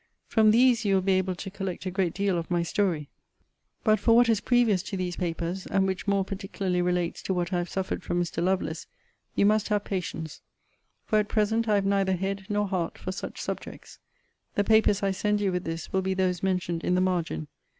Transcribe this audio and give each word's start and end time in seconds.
From 0.25 0.49
these 0.49 0.83
you 0.83 0.95
will 0.95 1.03
be 1.03 1.19
able 1.19 1.35
to 1.35 1.51
collect 1.51 1.85
a 1.85 1.91
great 1.91 2.15
deal 2.15 2.35
of 2.35 2.49
my 2.49 2.63
story. 2.63 3.07
But 3.83 3.99
for 3.99 4.15
what 4.15 4.29
is 4.29 4.41
previous 4.41 4.81
to 4.81 4.97
these 4.97 5.15
papers, 5.15 5.67
and 5.67 5.85
which 5.85 6.07
more 6.07 6.25
particularly 6.25 6.81
relates 6.81 7.21
to 7.21 7.35
what 7.35 7.53
I 7.53 7.59
have 7.59 7.69
suffered 7.69 8.01
from 8.01 8.19
Mr. 8.19 8.41
Lovelace, 8.43 8.87
you 9.35 9.45
must 9.45 9.69
have 9.69 9.83
patience; 9.83 10.41
for 11.05 11.19
at 11.19 11.27
present 11.29 11.67
I 11.69 11.75
have 11.75 11.85
neither 11.85 12.13
head 12.13 12.47
nor 12.49 12.67
heart 12.67 12.97
for 12.97 13.11
such 13.11 13.39
subjects. 13.39 13.99
The 14.55 14.63
papers 14.63 15.03
I 15.03 15.11
send 15.11 15.39
you 15.39 15.51
with 15.51 15.65
this 15.65 15.93
will 15.93 16.01
be 16.01 16.15
those 16.15 16.41
mentioned 16.41 16.83
in 16.83 16.95
the 16.95 17.01
margin. 17.01 17.47